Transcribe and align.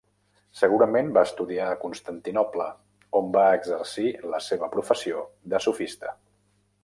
Segurament 0.59 1.11
va 1.17 1.23
estudiar 1.27 1.65
a 1.73 1.75
Constantinoble 1.83 2.69
on 3.19 3.29
va 3.37 3.45
exercir 3.59 4.07
la 4.33 4.41
seva 4.49 4.73
professió 4.77 5.23
de 5.55 5.61
sofista. 5.67 6.17